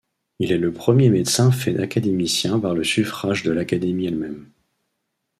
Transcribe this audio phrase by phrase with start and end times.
[0.39, 4.47] Il est le premier médecin fait académicien par le suffrage de l’Académie elle-même.